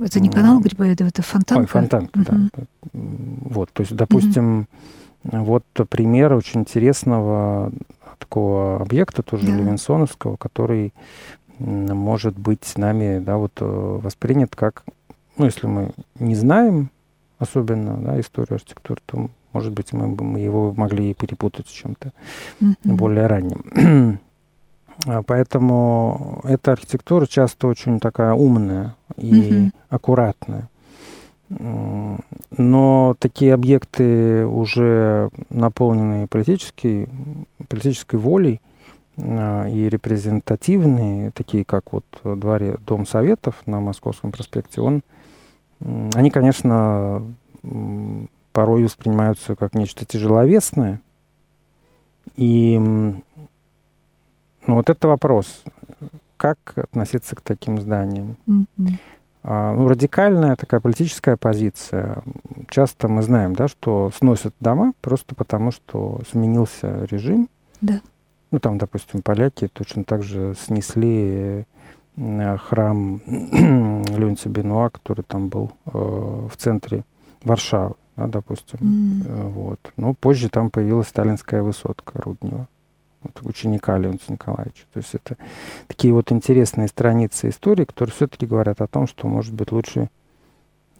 [0.00, 1.60] Это не канал Грибоедова, это фонтанка?
[1.60, 2.26] Ой, фонтанка, угу.
[2.26, 2.60] да.
[2.92, 4.66] Вот, то есть, допустим,
[5.24, 5.44] угу.
[5.44, 7.72] вот пример очень интересного
[8.18, 9.52] такого объекта, тоже да.
[9.52, 10.92] Левинсоновского, который
[11.58, 14.84] может быть нами да, вот, э, воспринят как,
[15.36, 16.90] ну, если мы не знаем
[17.38, 22.12] особенно да, историю архитектуры, то, может быть, мы, мы его могли перепутать с чем-то
[22.60, 22.74] mm-hmm.
[22.84, 24.18] более ранним.
[25.06, 29.72] А, поэтому эта архитектура часто очень такая умная и mm-hmm.
[29.90, 30.68] аккуратная.
[31.50, 37.08] Но такие объекты уже наполненные политической,
[37.68, 38.60] политической волей
[39.16, 45.02] а, и репрезентативные, такие как вот дворе Дом Советов на Московском проспекте, он,
[45.80, 47.22] они, конечно,
[48.52, 51.00] порой воспринимаются как нечто тяжеловесное.
[52.36, 53.24] И ну,
[54.66, 55.64] вот это вопрос,
[56.36, 58.36] как относиться к таким зданиям.
[58.46, 58.98] Mm-hmm.
[59.50, 62.22] А, ну, радикальная такая политическая позиция.
[62.68, 67.48] Часто мы знаем, да, что сносят дома просто потому, что сменился режим.
[67.80, 68.02] Да.
[68.50, 71.64] Ну, там, допустим, поляки точно так же снесли
[72.18, 77.04] э, храм Леонтия Бенуа, который там был э, в центре
[77.42, 78.78] Варшавы, да, допустим.
[78.82, 79.48] Mm.
[79.48, 79.80] Вот.
[79.96, 82.68] Но позже там появилась сталинская высотка Руднева
[83.22, 84.84] вот, ученика Леонтия Николаевича.
[84.92, 85.36] То есть это
[85.86, 90.08] такие вот интересные страницы истории, которые все-таки говорят о том, что, может быть, лучше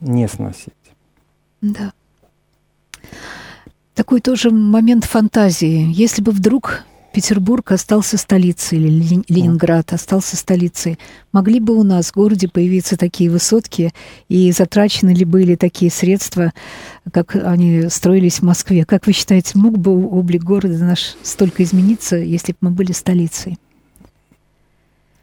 [0.01, 0.73] не сносить.
[1.61, 1.93] Да.
[3.95, 5.91] Такой тоже момент фантазии.
[5.93, 10.99] Если бы вдруг Петербург остался столицей, или Ленинград остался столицей,
[11.33, 13.93] могли бы у нас в городе появиться такие высотки,
[14.29, 16.53] и затрачены ли были такие средства,
[17.13, 18.85] как они строились в Москве?
[18.85, 23.59] Как вы считаете, мог бы облик города наш столько измениться, если бы мы были столицей?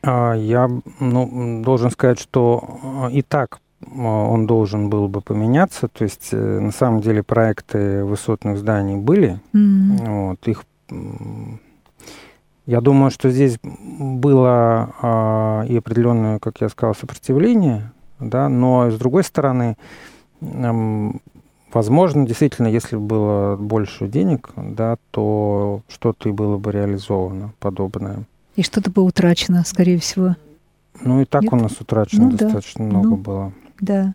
[0.02, 0.70] А, я
[1.00, 3.60] ну, должен сказать, что и так
[3.96, 5.88] он должен был бы поменяться.
[5.88, 9.40] То есть, э, на самом деле, проекты высотных зданий были.
[9.54, 10.30] Mm-hmm.
[10.30, 10.66] Вот, их
[12.66, 18.98] я думаю, что здесь было э, и определенное, как я сказал, сопротивление, да, но с
[18.98, 19.78] другой стороны,
[20.42, 21.12] э,
[21.74, 28.24] возможно, действительно, если бы было больше денег, да, то что-то и было бы реализовано подобное.
[28.56, 30.36] И что-то бы утрачено, скорее всего.
[31.02, 31.54] Ну и так Нет?
[31.54, 32.92] у нас утрачено ну, достаточно да.
[32.92, 33.54] много ну, было.
[33.82, 34.14] Да.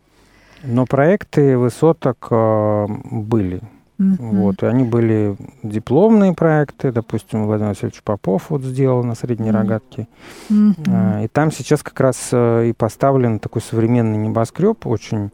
[0.63, 3.61] Но проекты высоток э, были.
[4.01, 4.17] Mm-hmm.
[4.41, 9.53] Вот, и они были дипломные проекты, допустим, Владимир Васильевич Попов вот сделал на Средней mm-hmm.
[9.53, 10.09] Рогатке.
[10.49, 11.25] Mm-hmm.
[11.25, 15.31] И там сейчас как раз э, и поставлен такой современный небоскреб, очень,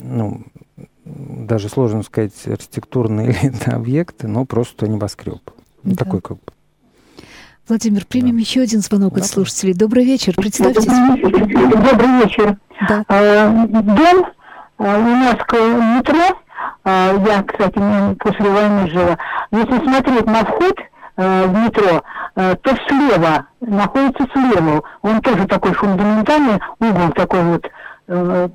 [0.00, 0.40] ну,
[1.04, 5.42] даже сложно сказать, архитектурные это объекты, но просто небоскреб.
[5.82, 5.96] Да.
[5.96, 6.52] Такой как бы.
[7.68, 8.40] Владимир, примем да.
[8.40, 9.20] еще один звонок да.
[9.20, 9.74] от слушателей.
[9.74, 10.86] Добрый вечер, представьтесь.
[10.86, 12.56] Добрый вечер.
[12.88, 13.04] Да.
[13.06, 14.26] А, дом
[14.78, 16.41] а, у нас к метро
[16.84, 19.18] я, кстати, после войны жила.
[19.50, 20.78] Если смотреть на вход
[21.16, 22.02] э, в метро,
[22.34, 24.82] э, то слева, находится слева.
[25.02, 27.70] Он тоже такой фундаментальный угол такой вот.
[28.08, 28.48] Э,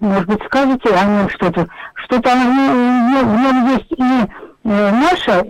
[0.00, 1.66] может быть, скажете о нем что-то?
[1.94, 4.28] Что-то в нем есть и
[4.64, 5.44] наша,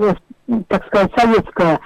[0.68, 1.78] так сказать, советская,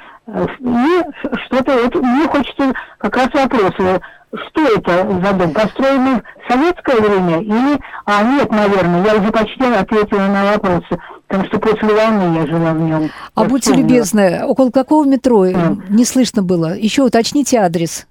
[0.61, 1.02] и
[1.46, 4.00] что-то, вот мне хочется как раз вопросы
[4.33, 5.53] что это за дом?
[5.53, 7.81] Построенный в советское время или...
[8.05, 12.73] А, нет, наверное, я уже почти ответила на вопросы, потому что после войны я жила
[12.73, 13.11] в нем.
[13.35, 13.88] А я будьте вспомнила.
[13.88, 15.45] любезны, около какого метро?
[15.45, 15.77] А.
[15.88, 16.77] Не слышно было.
[16.77, 18.07] Еще уточните адрес.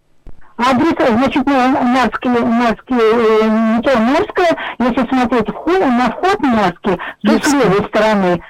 [0.57, 7.53] Адрес, значит, Нарский, Нарский, э, метро Нарская, если смотреть вход, на вход Нарский, то с
[7.53, 8.41] левой стороны.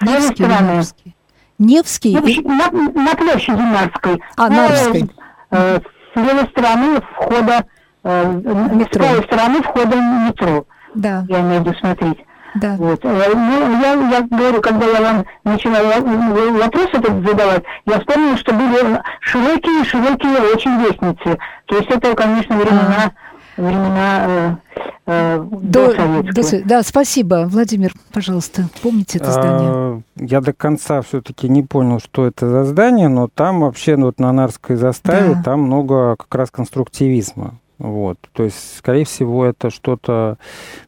[0.00, 0.76] С левой стороны.
[0.78, 1.14] Невский.
[1.58, 2.42] Невский?
[2.42, 4.20] Ну, на, на площади Нарской.
[4.36, 5.08] А, Нарской.
[5.52, 5.78] Э,
[6.14, 7.66] с левой стороны входа,
[8.04, 8.32] э,
[8.72, 8.84] метро.
[8.84, 10.66] с правой стороны входа метро.
[10.94, 11.24] Да.
[11.28, 12.24] Я имею в виду смотреть.
[12.54, 12.76] Да.
[12.78, 13.04] Вот.
[13.04, 18.52] Э, ну, я, я говорю, когда я вам начинала вопрос этот задавать, я вспомнила, что
[18.52, 21.38] были широкие-широкие очень лестницы.
[21.66, 23.06] То есть это, конечно, времена...
[23.06, 23.23] А
[23.56, 24.60] времена
[25.06, 27.46] э, э, до, до Да, спасибо.
[27.48, 29.70] Владимир, пожалуйста, помните это здание?
[29.70, 34.06] А, я до конца все-таки не понял, что это за здание, но там вообще ну,
[34.06, 35.42] вот на Нарской заставе да.
[35.42, 37.54] там много как раз конструктивизма.
[37.78, 38.18] Вот.
[38.32, 40.38] То есть, скорее всего, это что-то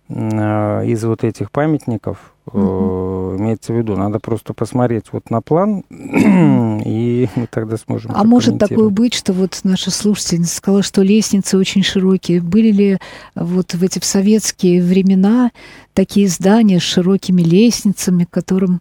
[0.09, 3.37] э, из вот этих памятников угу.
[3.39, 3.97] имеется в виду.
[3.97, 9.33] Надо просто посмотреть вот на план, и мы тогда сможем А может такое быть, что
[9.33, 12.41] вот наша слушательница сказала, что лестницы очень широкие.
[12.41, 12.99] Были ли
[13.35, 15.51] вот в эти в советские времена
[15.93, 18.81] такие здания с широкими лестницами, которым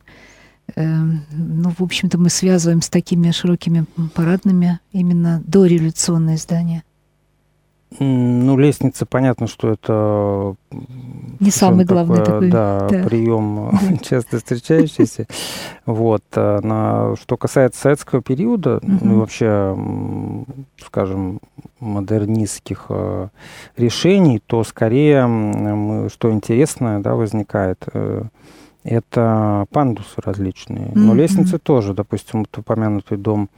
[0.76, 3.86] ну, в общем-то, мы связываем с такими широкими
[4.16, 6.84] парадными именно дореволюционные здания.
[8.00, 10.56] Ну, лестница, понятно, что это...
[11.39, 13.04] Не самый главный такой, да, да.
[13.04, 13.72] прием
[14.02, 15.28] часто встречающийся.
[15.86, 16.24] Вот.
[16.36, 18.98] А на, что касается советского периода, угу.
[19.02, 19.78] ну вообще,
[20.86, 21.39] скажем,
[21.80, 23.28] модернистских э,
[23.78, 28.24] решений, то скорее, мы, что интересное, да, возникает, э,
[28.84, 30.91] это пандусы различные.
[30.93, 33.50] Но mm лестницы тоже, допустим, вот упомянутый дом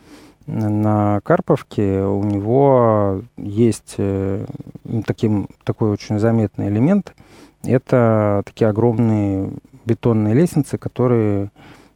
[0.48, 4.46] на Карповке, у него есть э,
[5.06, 7.14] таким, такой очень заметный элемент.
[7.64, 9.52] Это такие огромные
[9.86, 11.52] бетонные лестницы, которые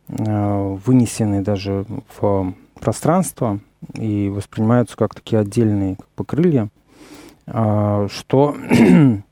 [0.09, 1.85] э, вынесены даже
[2.19, 3.59] в пространство
[3.93, 6.69] и воспринимаются как такие отдельные как бы, крылья,
[7.47, 8.55] а, что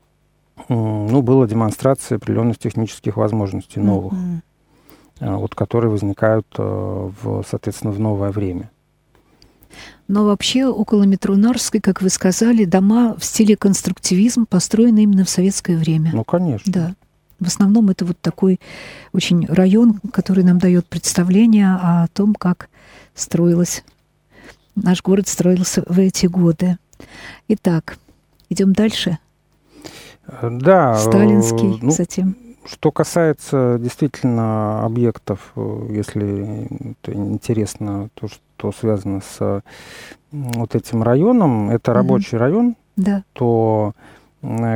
[0.68, 5.36] ну, было демонстрацией определенных технических возможностей новых, mm-hmm.
[5.36, 6.62] вот, которые возникают э,
[7.22, 8.70] в, соответственно, в новое время.
[10.08, 15.30] Но вообще около метро Нарской, как вы сказали, дома в стиле конструктивизм построены именно в
[15.30, 16.10] советское время.
[16.12, 16.72] Ну, конечно.
[16.72, 16.94] Да.
[17.38, 18.60] В основном это вот такой
[19.12, 22.68] очень район, который нам дает представление о том, как
[23.14, 23.82] строилось
[24.82, 26.78] наш город строился в эти годы.
[27.48, 27.98] Итак,
[28.48, 29.18] идем дальше.
[30.42, 30.96] Да.
[30.96, 32.36] Сталинский, ну, затем.
[32.64, 38.38] Что касается действительно объектов, э, если это интересно, то, что
[38.72, 39.62] связано с
[40.30, 42.40] вот этим районом, это рабочий mm-hmm.
[42.40, 43.24] район, да.
[43.32, 43.94] то,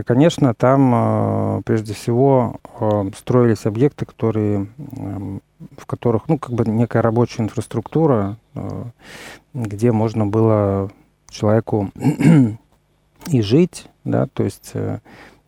[0.05, 4.67] конечно, там э, прежде всего э, строились объекты, которые,
[5.77, 8.37] в которых, ну, как бы некая рабочая инфраструктура,
[9.53, 10.91] где можно было
[11.29, 11.93] человеку
[13.29, 14.73] и жить, да, то есть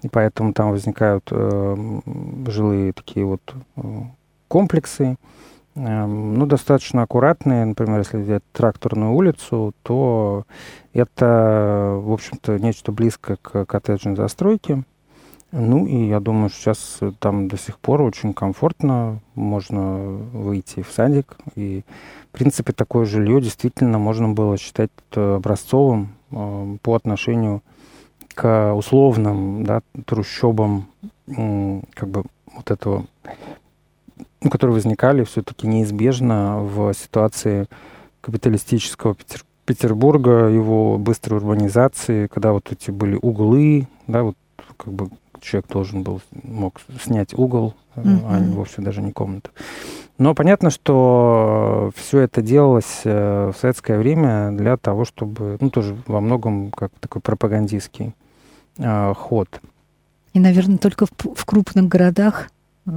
[0.03, 2.01] и поэтому там возникают э,
[2.47, 3.41] жилые такие вот
[3.77, 3.81] э,
[4.47, 5.17] комплексы, э,
[5.77, 7.65] ну, достаточно аккуратные.
[7.65, 10.45] Например, если взять тракторную улицу, то
[10.93, 14.85] это, в общем-то, нечто близко к коттеджной застройке.
[15.53, 19.21] Ну, и я думаю, что сейчас там до сих пор очень комфортно.
[19.35, 19.99] Можно
[20.33, 21.37] выйти в садик.
[21.55, 21.85] И,
[22.33, 27.63] в принципе, такое жилье действительно можно было считать образцовым э, по отношению
[28.35, 30.89] к условным да, трущобам
[31.27, 32.25] как бы
[32.55, 33.07] вот этого,
[34.47, 37.67] ну, которые возникали все-таки неизбежно в ситуации
[38.21, 44.37] капиталистического Петер, Петербурга, его быстрой урбанизации, когда вот эти были углы, да, вот
[44.77, 45.09] как бы
[45.41, 48.21] человек должен был, мог снять угол, mm-hmm.
[48.29, 49.51] а не вовсе даже не комнату.
[50.17, 55.97] Но понятно, что все это делалось э, в советское время для того, чтобы, ну, тоже
[56.07, 58.15] во многом как такой пропагандистский
[58.79, 59.61] э, ход.
[60.35, 62.49] И, наверное, только в, в крупных городах,
[62.87, 62.91] э,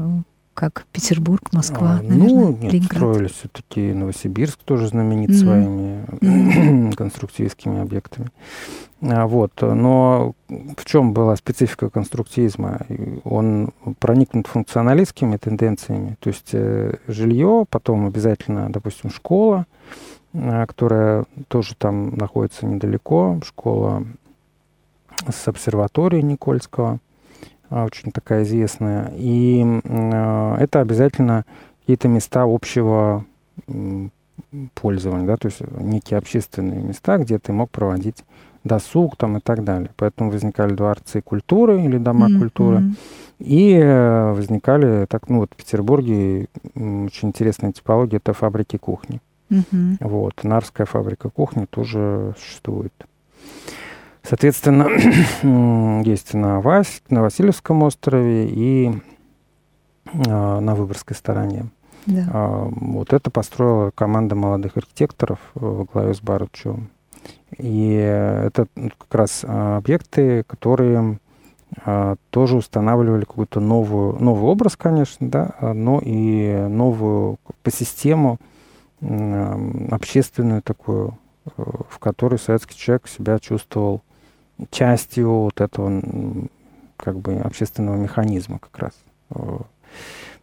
[0.60, 2.98] как Петербург, Москва, а, наверное, ну, нет, Ленинград.
[2.98, 5.34] строились все-таки Новосибирск тоже знаменит mm-hmm.
[5.34, 6.96] своими mm-hmm.
[6.98, 8.28] конструктивистскими объектами.
[9.02, 9.54] А, вот.
[9.62, 12.82] Но в чем была специфика конструктивизма?
[13.24, 16.18] Он проникнут функционалистскими тенденциями.
[16.20, 19.66] То есть э, жилье, потом обязательно, допустим, школа,
[20.34, 24.04] э, которая тоже там находится недалеко, школа
[25.26, 27.00] с обсерватории Никольского,
[27.70, 29.12] очень такая известная.
[29.16, 31.46] И а, это обязательно
[31.82, 33.26] какие-то места общего
[34.74, 38.24] пользования, да, то есть некие общественные места, где ты мог проводить
[38.64, 39.92] досуг там и так далее.
[39.98, 42.40] Поэтому возникали дворцы культуры или дома mm-hmm.
[42.40, 42.84] культуры.
[43.40, 49.22] И э, возникали, так, ну вот в Петербурге очень интересная типология, это фабрики кухни.
[49.50, 49.98] Mm-hmm.
[50.02, 52.94] Вот, Нарская фабрика кухни тоже существует.
[54.30, 54.88] Соответственно,
[56.04, 58.92] есть на, Вась, на Васильевском острове и
[60.28, 61.66] а, на Выборгской стороне.
[62.06, 62.28] Да.
[62.32, 66.92] А, вот это построила команда молодых архитекторов во главе с Барычевым.
[67.58, 71.20] И это как раз а, объекты, которые
[71.84, 78.38] а, тоже устанавливали какой-то новую, новый образ, конечно, да, но и новую по систему
[79.02, 84.02] общественную такую, э, в которой советский человек себя чувствовал
[84.72, 86.02] частью вот этого
[86.98, 88.94] как бы общественного механизма как раз.
[89.32, 89.60] Э,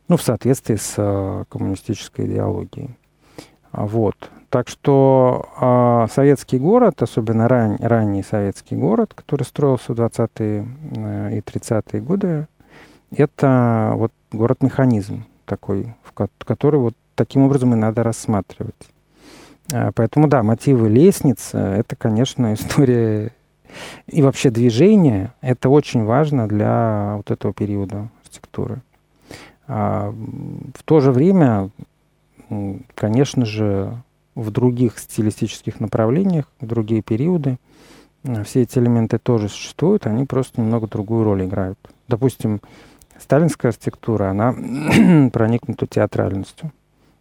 [0.09, 2.97] ну, в соответствии с э, коммунистической идеологией.
[3.73, 4.15] А вот.
[4.49, 11.37] Так что э, советский город, особенно ран, ранний советский город, который строился в 20-е э,
[11.37, 12.47] и 30-е годы,
[13.11, 18.75] это вот город-механизм такой, в ко который вот таким образом и надо рассматривать.
[19.73, 23.33] Э, поэтому, да, мотивы лестниц— это, конечно, история
[24.07, 28.81] и вообще движение— это очень важно для вот этого периода архитектуры.
[29.69, 31.71] А в то же время
[32.95, 33.97] конечно же,
[34.35, 37.59] в других стилистических направлениях, в другие периоды
[38.45, 41.79] все эти элементы тоже существуют, они просто немного другую роль играют.
[42.09, 42.61] Допустим,
[43.19, 44.53] сталинская архитектура, она
[45.33, 46.73] проникнута театральностью,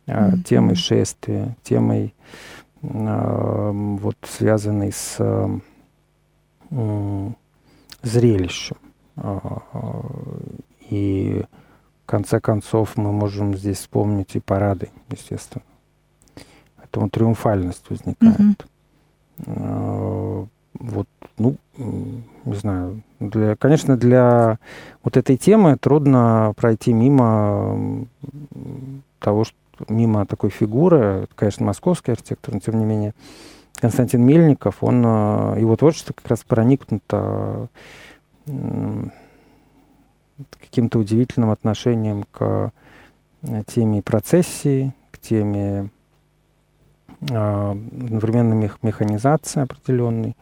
[0.08, 0.44] mm-hmm.
[0.44, 2.14] темой шествия, темой,
[2.82, 5.18] вот, связанной с.
[9.18, 9.62] А,
[10.90, 11.44] и
[12.04, 15.64] в конце концов мы можем здесь вспомнить и парады, естественно.
[16.78, 18.68] Поэтому триумфальность возникает.
[19.38, 20.48] Mm-hmm.
[20.80, 21.08] Вот,
[21.38, 23.02] ну, не знаю.
[23.20, 24.60] Для, конечно, для
[25.04, 28.06] вот этой темы трудно пройти мимо
[29.20, 29.56] того, что
[29.90, 33.14] мимо такой фигуры, конечно, московский архитектор, но тем не менее,
[33.76, 37.68] Константин Мельников, он, э, его творчество как раз проникнуто
[40.60, 42.72] каким-то удивительным отношением к
[43.44, 45.90] э, теме процессии, к теме
[47.32, 50.36] а, одновременной механизации определенной.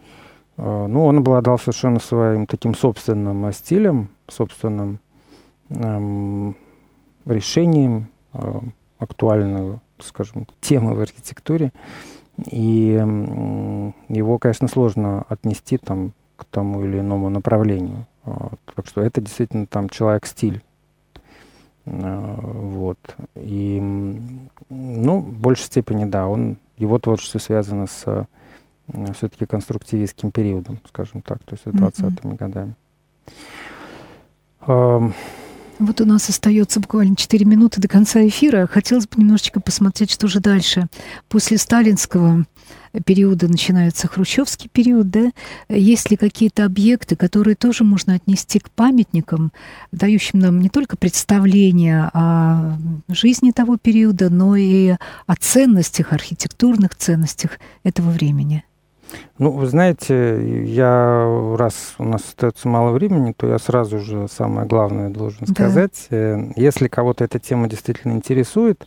[0.56, 5.00] Ну, он обладал совершенно своим таким собственным стилем, собственным
[5.70, 6.56] эм,
[7.24, 8.60] решением э,
[8.98, 11.72] актуальную, скажем, темы в архитектуре.
[12.50, 13.00] И
[14.08, 18.06] его, конечно, сложно отнести там, к тому или иному направлению.
[18.24, 18.58] Вот.
[18.74, 20.62] Так что это действительно там человек-стиль.
[21.86, 22.98] А, вот.
[23.36, 23.80] И,
[24.68, 28.26] ну, в большей степени, да, он, его творчество связано с
[29.14, 32.36] все-таки конструктивистским периодом, скажем так, то есть 20-ми mm-hmm.
[32.36, 32.74] годами.
[35.84, 38.66] Вот у нас остается буквально 4 минуты до конца эфира.
[38.66, 40.86] Хотелось бы немножечко посмотреть, что же дальше.
[41.28, 42.46] После сталинского
[43.04, 45.30] периода начинается хрущевский период, да?
[45.68, 49.52] Есть ли какие-то объекты, которые тоже можно отнести к памятникам,
[49.92, 52.78] дающим нам не только представление о
[53.08, 54.94] жизни того периода, но и
[55.26, 58.64] о ценностях, архитектурных ценностях этого времени?
[59.38, 64.66] Ну, вы знаете, я, раз у нас остается мало времени, то я сразу же самое
[64.66, 66.06] главное должен сказать.
[66.10, 66.16] Да.
[66.16, 68.86] Э, если кого-то эта тема действительно интересует,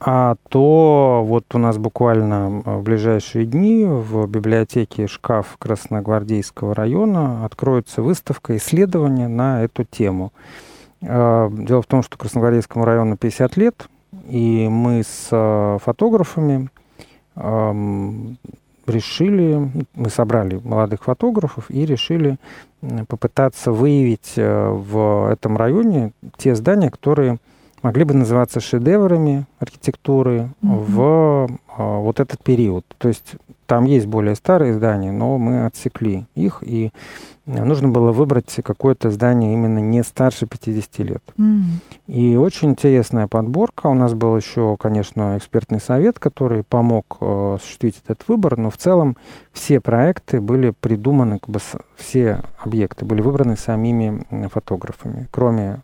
[0.00, 8.00] а то вот у нас буквально в ближайшие дни в библиотеке «Шкаф» Красногвардейского района откроется
[8.00, 10.32] выставка исследования на эту тему.
[11.00, 13.88] Э, дело в том, что Красногвардейскому району 50 лет,
[14.28, 16.70] и мы с э, фотографами
[18.88, 22.36] решили, мы собрали молодых фотографов и решили
[23.08, 27.38] попытаться выявить э, в этом районе те здания, которые
[27.82, 30.84] могли бы называться шедеврами архитектуры mm-hmm.
[30.88, 32.84] в а, вот этот период.
[32.98, 33.34] То есть
[33.68, 36.90] там есть более старые здания, но мы отсекли их, и
[37.44, 41.22] нужно было выбрать какое-то здание именно не старше 50 лет.
[41.36, 41.62] Mm.
[42.06, 43.88] И очень интересная подборка.
[43.88, 48.78] У нас был еще, конечно, экспертный совет, который помог э, осуществить этот выбор, но в
[48.78, 49.18] целом
[49.52, 51.60] все проекты были придуманы, как бы
[51.94, 55.82] все объекты были выбраны самими фотографами, кроме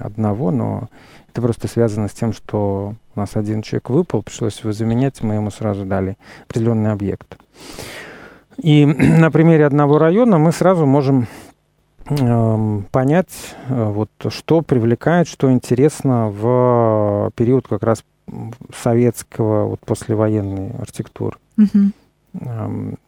[0.00, 0.88] одного, но
[1.30, 5.34] это просто связано с тем, что у нас один человек выпал, пришлось его заменять, мы
[5.34, 6.16] ему сразу дали
[6.48, 7.36] определенный объект.
[8.62, 11.26] И на примере одного района мы сразу можем
[12.08, 18.04] э, понять, э, вот, что привлекает, что интересно в период как раз
[18.74, 21.36] советского, вот послевоенной архитектуры.
[21.58, 21.90] Mm-hmm.
[22.40, 22.98] Эм,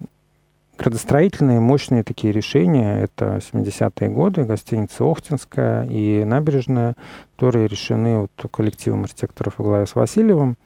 [0.78, 6.94] градостроительные мощные такие решения, это 70-е годы, гостиница Охтинская и набережная,
[7.36, 10.56] которые решены вот коллективом архитекторов во главе с Васильевым.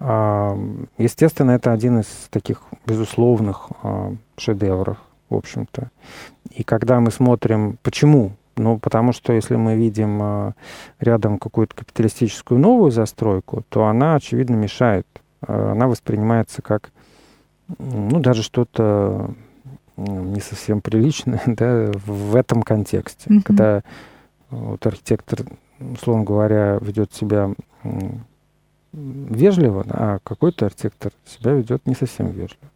[0.00, 4.98] Естественно, это один из таких безусловных а, шедевров,
[5.28, 5.90] в общем-то.
[6.54, 8.32] И когда мы смотрим, почему?
[8.56, 10.54] Ну, потому что если мы видим а,
[11.00, 15.06] рядом какую-то капиталистическую новую застройку, то она, очевидно, мешает.
[15.40, 16.92] А, она воспринимается как,
[17.78, 19.34] ну, даже что-то
[19.98, 23.30] не совсем приличное, да, в этом контексте.
[23.30, 23.42] Mm-hmm.
[23.42, 23.82] Когда
[24.50, 25.40] вот архитектор,
[25.78, 27.50] условно говоря, ведет себя
[28.92, 32.70] вежливо, а какой-то архитектор себя ведет не совсем вежливо.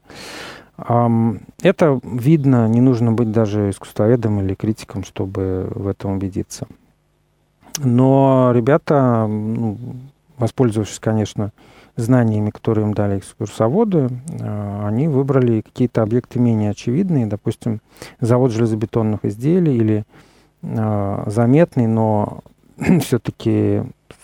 [1.63, 6.67] Это видно, не нужно быть даже искусствоведом или критиком, чтобы в этом убедиться.
[7.79, 9.79] Но ребята, ну,
[10.39, 11.53] воспользовавшись, конечно,
[11.97, 14.09] знаниями, которые им дали экскурсоводы,
[14.41, 17.81] а, они выбрали какие-то объекты менее очевидные, допустим,
[18.21, 20.05] завод железобетонных изделий или
[20.63, 22.41] а, заметный, но
[23.01, 23.83] все-таки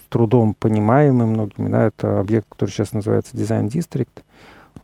[0.08, 1.68] трудом понимаемый многими.
[1.68, 4.22] Да, это объект, который сейчас называется Design District,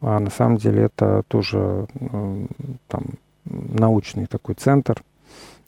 [0.01, 2.47] а на самом деле это тоже э,
[2.89, 3.05] там,
[3.45, 5.03] научный такой центр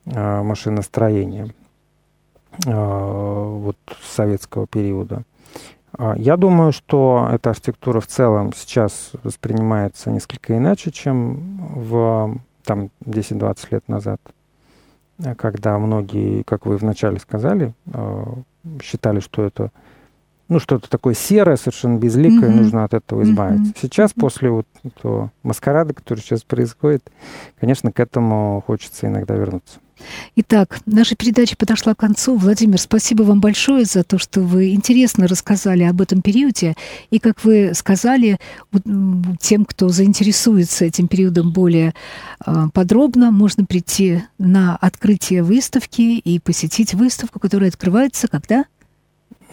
[0.04, 1.54] э, машиностроения
[2.66, 5.22] э, вот советского периода.
[5.98, 12.90] А, я думаю, что эта архитектура в целом сейчас воспринимается несколько иначе, чем в там,
[13.04, 14.20] 10-20 лет назад,
[15.36, 18.38] когда многие, как вы вначале сказали, а,
[18.82, 19.70] считали, что это
[20.48, 22.54] ну, что-то такое серое, совершенно безликое, mm-hmm.
[22.56, 23.72] нужно от этого избавиться.
[23.72, 23.78] Mm-hmm.
[23.82, 27.10] Сейчас, после вот этого маскарада, который сейчас происходит,
[27.58, 29.80] конечно, к этому хочется иногда вернуться.
[30.36, 32.36] Итак, наша передача подошла к концу.
[32.36, 36.74] Владимир, спасибо вам большое за то, что вы интересно рассказали об этом периоде.
[37.10, 38.38] И, как вы сказали,
[39.40, 41.94] тем, кто заинтересуется этим периодом более
[42.40, 48.64] а, подробно, можно прийти на открытие выставки и посетить выставку, которая открывается когда?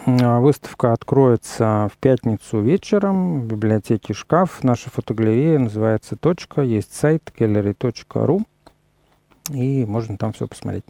[0.06, 4.62] А, выставка откроется в пятницу вечером в библиотеке «Шкаф».
[4.62, 6.60] Наша фотогалерея называется «Точка».
[6.60, 8.42] Есть сайт gallery.ru
[9.50, 10.84] и можно там все посмотреть.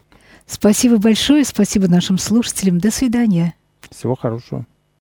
[0.47, 2.79] Спасибо большое, спасибо нашим слушателям.
[2.79, 3.55] До свидания.
[3.91, 4.67] Всего хорошего.